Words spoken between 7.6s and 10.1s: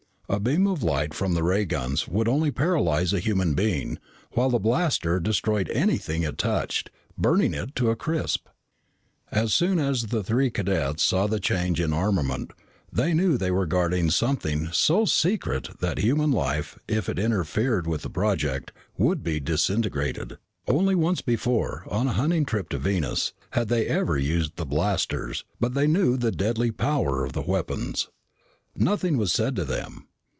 to a crisp. As soon as